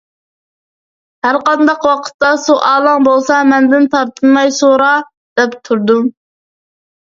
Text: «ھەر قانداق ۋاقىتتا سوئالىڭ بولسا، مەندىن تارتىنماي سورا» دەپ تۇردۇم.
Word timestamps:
«ھەر 1.25 1.37
قانداق 1.49 1.85
ۋاقىتتا 1.87 2.31
سوئالىڭ 2.43 3.05
بولسا، 3.09 3.37
مەندىن 3.51 3.85
تارتىنماي 3.97 4.51
سورا» 4.57 4.89
دەپ 5.43 5.55
تۇردۇم. 5.69 6.11